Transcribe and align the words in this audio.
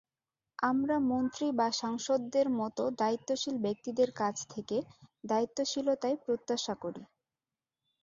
আমরা 0.63 0.95
মন্ত্রী 1.09 1.47
বা 1.59 1.67
সাংসদদের 1.81 2.47
মতো 2.59 2.83
দায়িত্বশীল 2.99 3.55
ব্যক্তিদের 3.65 4.09
কাছ 4.15 4.35
থেকে 4.49 4.77
দায়িত্বশীলতাই 5.23 6.15
প্রত্যাশা 6.23 6.73
করি। 6.83 7.01